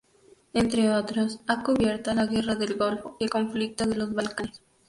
Entre 0.53 0.89
otros, 0.91 1.41
ha 1.45 1.61
cubierto 1.61 2.11
la 2.15 2.25
guerra 2.25 2.55
del 2.55 2.73
Golfo 2.73 3.17
y 3.19 3.25
el 3.25 3.29
conflicto 3.29 3.85
de 3.85 3.93
los 3.97 4.11
Balcanes. 4.15 4.63